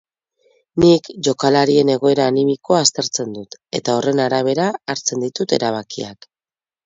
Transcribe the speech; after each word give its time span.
Nik 0.83 1.09
jokalarien 1.27 1.91
egoera 1.95 2.25
animikoa 2.31 2.79
aztertzen 2.85 3.35
dut, 3.37 3.55
eta 3.81 3.97
horren 3.99 4.21
arabera 4.25 4.65
hartzen 4.95 5.21
ditut 5.27 5.55
erabakiak. 5.61 6.27